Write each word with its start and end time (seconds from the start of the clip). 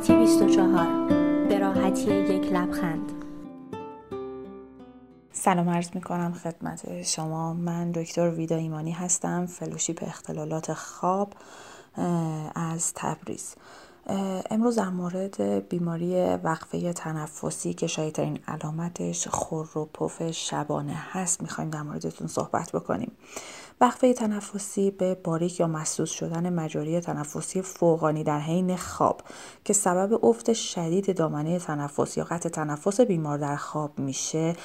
سلامتی 0.00 0.16
24 0.16 1.08
به 1.48 1.58
راحتی 1.58 2.14
یک 2.14 2.52
لبخند. 2.52 3.12
سلام 5.32 5.70
عرض 5.70 5.88
می 5.94 6.00
کنم 6.00 6.32
خدمت 6.32 7.02
شما. 7.02 7.54
من 7.54 7.92
دکتر 7.92 8.30
ویدا 8.30 8.56
ایمانی 8.56 8.90
هستم 8.90 9.46
فلوشیپ 9.46 10.04
اختلالات 10.06 10.72
خواب 10.72 11.32
از 12.54 12.92
تبریز. 12.94 13.54
امروز 14.50 14.76
در 14.76 14.88
مورد 14.88 15.68
بیماری 15.68 16.36
وقفه 16.36 16.92
تنفسی 16.92 17.74
که 17.74 17.86
شایدترین 17.86 18.38
علامتش 18.48 19.28
خور 19.28 19.78
و 19.78 19.84
پف 19.84 20.30
شبانه 20.30 20.94
هست 21.12 21.42
می‌خوایم 21.42 21.70
در 21.70 21.82
موردتون 21.82 22.26
صحبت 22.26 22.72
بکنیم. 22.72 23.12
وقفه 23.80 24.14
تنفسی 24.14 24.90
به 24.90 25.14
باریک 25.14 25.60
یا 25.60 25.66
مسدود 25.66 26.06
شدن 26.06 26.52
مجاری 26.52 27.00
تنفسی 27.00 27.62
فوقانی 27.62 28.24
در 28.24 28.40
حین 28.40 28.76
خواب 28.76 29.22
که 29.64 29.72
سبب 29.72 30.24
افت 30.24 30.52
شدید 30.52 31.16
دامنه 31.16 31.58
تنفس 31.58 32.16
یا 32.16 32.24
قطع 32.24 32.48
تنفس 32.48 33.00
بیمار 33.00 33.38
در 33.38 33.56
خواب 33.56 33.98
میشه 33.98 34.56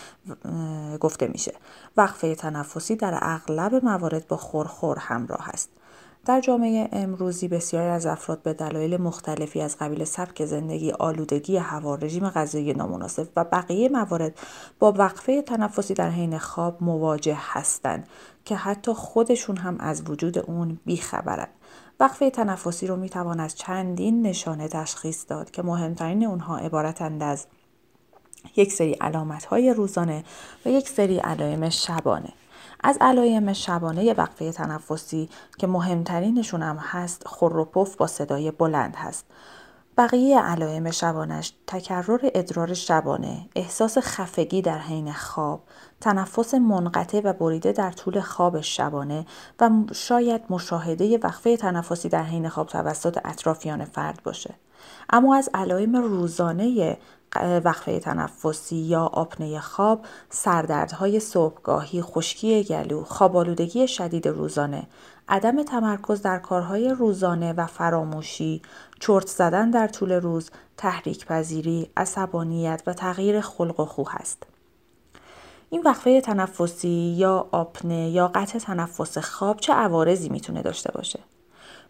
گفته 0.99 1.27
میشه. 1.27 1.53
وقفه 1.97 2.35
تنفسی 2.35 2.95
در 2.95 3.19
اغلب 3.21 3.85
موارد 3.85 4.27
با 4.27 4.37
خورخور 4.37 4.97
همراه 4.99 5.49
است. 5.49 5.69
در 6.25 6.41
جامعه 6.41 6.89
امروزی 6.91 7.47
بسیاری 7.47 7.87
از 7.87 8.05
افراد 8.05 8.41
به 8.41 8.53
دلایل 8.53 8.97
مختلفی 8.97 9.61
از 9.61 9.77
قبیل 9.77 10.03
سبک 10.03 10.45
زندگی، 10.45 10.91
آلودگی 10.91 11.57
هوا، 11.57 11.95
رژیم 11.95 12.29
غذایی 12.29 12.73
نامناسب 12.73 13.27
و 13.35 13.43
بقیه 13.43 13.89
موارد 13.89 14.39
با 14.79 14.91
وقفه 14.91 15.41
تنفسی 15.41 15.93
در 15.93 16.09
حین 16.09 16.37
خواب 16.37 16.83
مواجه 16.83 17.37
هستند 17.39 18.07
که 18.45 18.55
حتی 18.55 18.93
خودشون 18.93 19.57
هم 19.57 19.77
از 19.79 20.09
وجود 20.09 20.37
اون 20.37 20.79
بیخبرند. 20.85 21.49
وقفه 21.99 22.29
تنفسی 22.29 22.87
رو 22.87 22.95
می‌توان 22.95 23.39
از 23.39 23.55
چندین 23.55 24.21
نشانه 24.21 24.67
تشخیص 24.67 25.25
داد 25.27 25.51
که 25.51 25.61
مهمترین 25.61 26.25
اونها 26.25 26.57
عبارتند 26.57 27.23
از 27.23 27.45
یک 28.55 28.73
سری 28.73 28.93
علامت 28.93 29.45
های 29.45 29.73
روزانه 29.73 30.23
و 30.65 30.69
یک 30.69 30.89
سری 30.89 31.17
علائم 31.17 31.69
شبانه. 31.69 32.33
از 32.83 32.97
علائم 33.01 33.53
شبانه 33.53 34.13
وقفه 34.13 34.51
تنفسی 34.51 35.29
که 35.57 35.67
مهمترینشون 35.67 36.61
هم 36.63 36.77
هست 36.77 37.27
خروپف 37.27 37.95
با 37.95 38.07
صدای 38.07 38.51
بلند 38.51 38.95
هست. 38.95 39.25
بقیه 39.97 40.39
علائم 40.39 40.91
شبانش 40.91 41.53
تکرر 41.67 42.19
ادرار 42.23 42.73
شبانه، 42.73 43.49
احساس 43.55 43.97
خفگی 43.97 44.61
در 44.61 44.77
حین 44.77 45.13
خواب، 45.13 45.63
تنفس 46.01 46.53
منقطع 46.53 47.21
و 47.23 47.33
بریده 47.33 47.71
در 47.71 47.91
طول 47.91 48.19
خواب 48.19 48.61
شبانه 48.61 49.25
و 49.59 49.69
شاید 49.93 50.41
مشاهده 50.49 51.17
وقفه 51.17 51.57
تنفسی 51.57 52.09
در 52.09 52.23
حین 52.23 52.49
خواب 52.49 52.67
توسط 52.67 53.19
اطرافیان 53.25 53.85
فرد 53.85 54.19
باشه. 54.23 54.53
اما 55.09 55.35
از 55.35 55.49
علائم 55.53 55.95
روزانه 55.95 56.97
وقفه 57.35 57.99
تنفسی 57.99 58.75
یا 58.75 59.01
آپنه 59.05 59.59
خواب، 59.59 60.05
سردردهای 60.29 61.19
صبحگاهی، 61.19 62.01
خشکی 62.01 62.63
گلو، 62.63 63.03
خوابالودگی 63.03 63.87
شدید 63.87 64.27
روزانه، 64.27 64.87
عدم 65.29 65.63
تمرکز 65.63 66.21
در 66.21 66.39
کارهای 66.39 66.89
روزانه 66.89 67.53
و 67.53 67.65
فراموشی، 67.65 68.61
چرت 68.99 69.27
زدن 69.27 69.71
در 69.71 69.87
طول 69.87 70.11
روز، 70.11 70.49
تحریک 70.77 71.25
پذیری، 71.25 71.89
عصبانیت 71.97 72.83
و 72.87 72.93
تغییر 72.93 73.41
خلق 73.41 73.79
و 73.79 73.85
خو 73.85 74.03
است. 74.09 74.43
این 75.69 75.81
وقفه 75.85 76.21
تنفسی 76.21 77.15
یا 77.17 77.47
آپنه 77.51 78.09
یا 78.09 78.27
قطع 78.27 78.59
تنفس 78.59 79.17
خواب 79.17 79.59
چه 79.59 79.73
عوارضی 79.73 80.29
می‌تونه 80.29 80.61
داشته 80.61 80.91
باشه؟ 80.91 81.19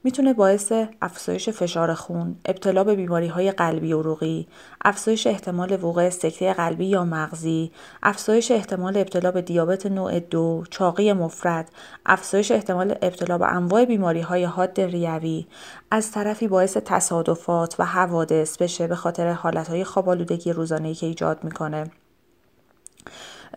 می‌تونه 0.05 0.33
باعث 0.33 0.71
افزایش 1.01 1.49
فشار 1.49 1.93
خون، 1.93 2.35
ابتلا 2.45 2.83
به 2.83 2.95
بیماری 2.95 3.27
های 3.27 3.51
قلبی 3.51 3.93
عروقی، 3.93 4.47
افزایش 4.85 5.27
احتمال 5.27 5.73
وقوع 5.73 6.09
سکته 6.09 6.53
قلبی 6.53 6.85
یا 6.85 7.05
مغزی، 7.05 7.71
افزایش 8.03 8.51
احتمال 8.51 8.97
ابتلا 8.97 9.31
به 9.31 9.41
دیابت 9.41 9.85
نوع 9.85 10.19
دو، 10.19 10.63
چاقی 10.69 11.13
مفرد، 11.13 11.72
افزایش 12.05 12.51
احتمال 12.51 12.95
ابتلا 13.01 13.38
به 13.38 13.47
انواع 13.47 13.85
بیماری 13.85 14.22
های 14.22 14.44
حاد 14.44 14.81
ریوی، 14.81 15.47
از 15.91 16.11
طرفی 16.11 16.47
باعث 16.47 16.78
تصادفات 16.78 17.75
و 17.79 17.85
حوادث 17.85 18.57
بشه 18.57 18.88
به 18.88 18.95
خاطر 18.95 19.31
حالت 19.31 19.69
های 19.69 19.83
خوابالودگی 19.83 20.53
روزانه 20.53 20.94
که 20.94 21.05
ایجاد 21.05 21.44
می‌کنه. 21.44 21.91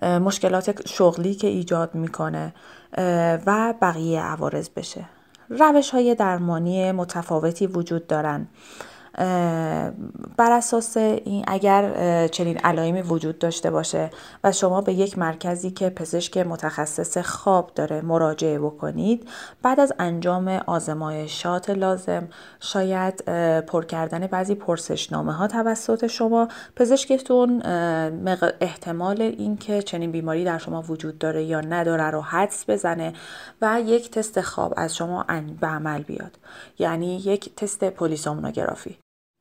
مشکلات 0.02 0.88
شغلی 0.88 1.34
که 1.34 1.46
ایجاد 1.46 1.94
می‌کنه 1.94 2.54
و 3.46 3.74
بقیه 3.82 4.20
عوارض 4.20 4.68
بشه 4.68 5.04
روش 5.48 5.90
های 5.90 6.14
درمانی 6.14 6.92
متفاوتی 6.92 7.66
وجود 7.66 8.06
دارند. 8.06 8.48
بر 10.36 10.52
اساس 10.52 10.96
این 10.96 11.44
اگر 11.46 12.28
چنین 12.28 12.58
علائمی 12.58 13.02
وجود 13.02 13.38
داشته 13.38 13.70
باشه 13.70 14.10
و 14.44 14.52
شما 14.52 14.80
به 14.80 14.92
یک 14.92 15.18
مرکزی 15.18 15.70
که 15.70 15.90
پزشک 15.90 16.38
متخصص 16.38 17.18
خواب 17.18 17.70
داره 17.74 18.00
مراجعه 18.00 18.58
بکنید 18.58 19.28
بعد 19.62 19.80
از 19.80 19.92
انجام 19.98 20.48
آزمایشات 20.48 21.70
لازم 21.70 22.28
شاید 22.60 23.24
پر 23.60 23.84
کردن 23.84 24.26
بعضی 24.26 24.54
پرسشنامه 24.54 25.32
ها 25.32 25.46
توسط 25.46 26.06
شما 26.06 26.48
پزشکتون 26.76 27.62
احتمال 28.60 29.22
اینکه 29.22 29.82
چنین 29.82 30.12
بیماری 30.12 30.44
در 30.44 30.58
شما 30.58 30.82
وجود 30.82 31.18
داره 31.18 31.44
یا 31.44 31.60
نداره 31.60 32.10
رو 32.10 32.20
حدس 32.20 32.64
بزنه 32.70 33.12
و 33.62 33.80
یک 33.86 34.10
تست 34.10 34.40
خواب 34.40 34.74
از 34.76 34.96
شما 34.96 35.24
به 35.60 35.66
عمل 35.66 36.02
بیاد. 36.02 36.38
یعنی 36.78 37.16
یک 37.16 37.54
تست 37.56 37.84
پلیسومنوگرافی 37.84 38.98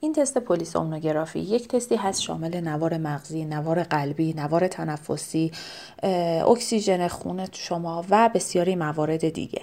این 0.00 0.12
تست 0.12 0.38
پلیسومنوگرافی 0.38 1.40
یک 1.40 1.68
تستی 1.68 1.96
هست 1.96 2.22
شامل 2.22 2.60
نوار 2.60 2.96
مغزی، 2.98 3.44
نوار 3.44 3.82
قلبی، 3.82 4.32
نوار 4.32 4.68
تنفسی، 4.68 5.52
اکسیژن 6.46 7.08
خون 7.08 7.46
شما 7.52 8.04
و 8.10 8.30
بسیاری 8.34 8.76
موارد 8.76 9.28
دیگه 9.28 9.62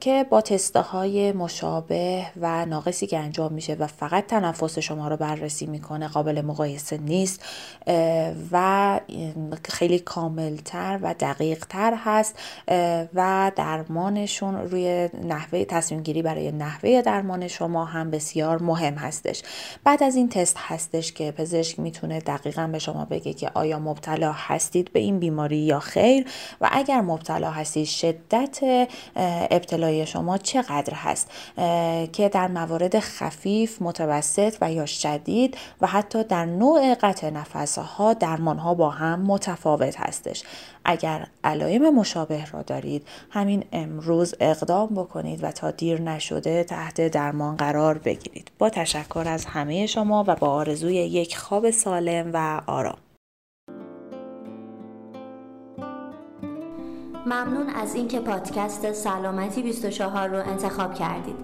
که 0.00 0.26
با 0.30 0.42
های 0.74 1.32
مشابه 1.32 2.26
و 2.40 2.66
ناقصی 2.66 3.06
که 3.06 3.18
انجام 3.18 3.52
میشه 3.52 3.74
و 3.74 3.86
فقط 3.86 4.26
تنفس 4.26 4.78
شما 4.78 5.08
رو 5.08 5.16
بررسی 5.16 5.66
می‌کنه 5.66 6.08
قابل 6.08 6.40
مقایسه 6.40 6.98
نیست 6.98 7.44
و 8.52 9.00
خیلی 9.64 9.98
کاملتر 9.98 10.98
و 11.02 11.14
دقیقتر 11.20 11.94
هست 11.96 12.38
و 13.14 13.52
درمانشون 13.56 14.54
روی 14.54 15.08
نحوه 15.24 15.64
تصمیم 15.64 16.02
گیری 16.02 16.22
برای 16.22 16.52
نحوه 16.52 17.02
درمان 17.02 17.48
شما 17.48 17.84
هم 17.84 18.10
بسیار 18.10 18.62
مهم 18.62 18.94
هست. 18.94 19.21
بعد 19.84 20.02
از 20.02 20.16
این 20.16 20.28
تست 20.28 20.56
هستش 20.58 21.12
که 21.12 21.30
پزشک 21.30 21.78
می‌تونه 21.78 22.20
دقیقا 22.20 22.66
به 22.66 22.78
شما 22.78 23.04
بگه 23.04 23.32
که 23.32 23.50
آیا 23.54 23.78
مبتلا 23.78 24.32
هستید 24.32 24.92
به 24.92 25.00
این 25.00 25.18
بیماری 25.18 25.56
یا 25.56 25.80
خیر 25.80 26.26
و 26.60 26.68
اگر 26.72 27.00
مبتلا 27.00 27.50
هستید 27.50 27.86
شدت 27.86 28.88
ابتلای 29.50 30.06
شما 30.06 30.38
چقدر 30.38 30.94
هست 30.94 31.30
که 32.12 32.28
در 32.28 32.48
موارد 32.48 32.98
خفیف 32.98 33.82
متوسط 33.82 34.56
و 34.60 34.72
یا 34.72 34.86
شدید 34.86 35.56
و 35.80 35.86
حتی 35.86 36.24
در 36.24 36.44
نوع 36.44 36.94
قطع 36.94 37.30
نفسها 37.30 38.14
درمان 38.14 38.58
ها 38.58 38.74
با 38.74 38.90
هم 38.90 39.20
متفاوت 39.20 40.00
هستش. 40.00 40.42
اگر 40.84 41.26
علائم 41.44 41.94
مشابه 41.94 42.44
را 42.44 42.62
دارید 42.62 43.08
همین 43.30 43.64
امروز 43.72 44.34
اقدام 44.40 44.88
بکنید 44.88 45.44
و 45.44 45.52
تا 45.52 45.70
دیر 45.70 46.00
نشده 46.00 46.64
تحت 46.64 47.08
درمان 47.08 47.56
قرار 47.56 47.98
بگیرید. 47.98 48.50
با 48.58 48.70
تشکر 49.12 49.28
از 49.28 49.44
همه 49.44 49.86
شما 49.86 50.24
و 50.26 50.34
با 50.34 50.48
آرزوی 50.48 50.94
یک 50.94 51.36
خواب 51.36 51.70
سالم 51.70 52.30
و 52.34 52.60
آرام. 52.66 52.98
ممنون 57.26 57.66
از 57.74 57.94
اینکه 57.94 58.20
پادکست 58.20 58.92
سلامتی 58.92 59.62
24 59.62 60.28
رو 60.28 60.48
انتخاب 60.48 60.94
کردید. 60.94 61.36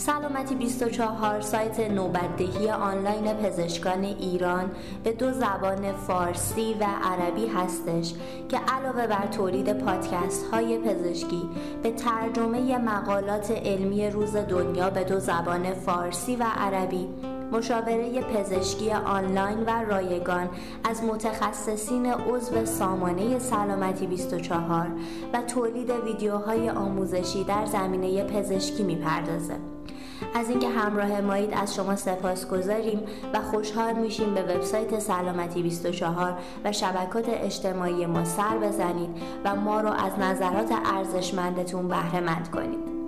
سلامتی 0.00 0.54
24 0.54 1.40
سایت 1.40 1.80
نوبتدهی 1.80 2.70
آنلاین 2.70 3.34
پزشکان 3.34 4.04
ایران 4.04 4.70
به 5.04 5.12
دو 5.12 5.32
زبان 5.32 5.92
فارسی 5.92 6.76
و 6.80 6.84
عربی 7.02 7.46
هستش 7.46 8.14
که 8.48 8.58
علاوه 8.58 9.06
بر 9.06 9.26
تولید 9.26 9.72
پادکست 9.72 10.46
های 10.52 10.78
پزشکی 10.78 11.42
به 11.82 11.90
ترجمه 11.90 12.78
مقالات 12.78 13.50
علمی 13.50 14.10
روز 14.10 14.36
دنیا 14.36 14.90
به 14.90 15.04
دو 15.04 15.18
زبان 15.18 15.72
فارسی 15.74 16.36
و 16.36 16.44
عربی 16.56 17.08
مشاوره 17.52 18.20
پزشکی 18.20 18.92
آنلاین 18.92 19.58
و 19.66 19.70
رایگان 19.70 20.48
از 20.84 21.04
متخصصین 21.04 22.06
عضو 22.06 22.64
سامانه 22.64 23.38
سلامتی 23.38 24.06
24 24.06 24.88
و 25.32 25.42
تولید 25.42 25.90
ویدیوهای 25.90 26.70
آموزشی 26.70 27.44
در 27.44 27.66
زمینه 27.66 28.24
پزشکی 28.24 28.82
می‌پردازه. 28.82 29.56
از 30.34 30.50
اینکه 30.50 30.68
همراه 30.68 31.20
مایید 31.20 31.50
از 31.54 31.74
شما 31.74 31.96
سپاس 31.96 32.46
گذاریم 32.46 33.00
و 33.34 33.40
خوشحال 33.40 33.92
میشیم 33.92 34.34
به 34.34 34.42
وبسایت 34.42 34.98
سلامتی 34.98 35.62
24 35.62 36.38
و 36.64 36.72
شبکات 36.72 37.24
اجتماعی 37.28 38.06
ما 38.06 38.24
سر 38.24 38.58
بزنید 38.58 39.10
و 39.44 39.56
ما 39.56 39.80
رو 39.80 39.90
از 39.90 40.12
نظرات 40.18 40.72
ارزشمندتون 40.84 41.88
بهره 41.88 42.20
مند 42.20 42.50
کنید 42.50 42.99